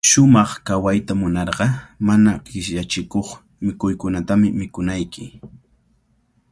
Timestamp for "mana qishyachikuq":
2.07-3.27